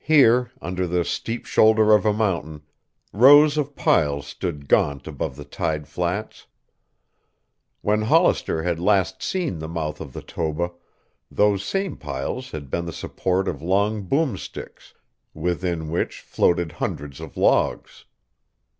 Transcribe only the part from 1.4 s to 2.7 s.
shoulder of a mountain,